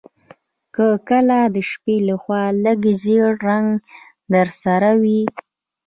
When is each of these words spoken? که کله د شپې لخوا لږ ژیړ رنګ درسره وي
که 0.75 0.87
کله 1.09 1.37
د 1.55 1.57
شپې 1.69 1.95
لخوا 2.07 2.41
لږ 2.63 2.81
ژیړ 3.01 3.29
رنګ 3.47 3.67
درسره 4.33 4.91
وي 5.01 5.21